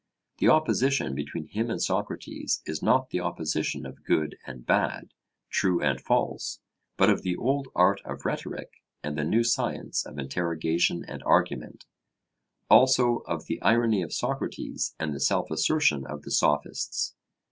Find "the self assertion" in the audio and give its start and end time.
15.13-16.03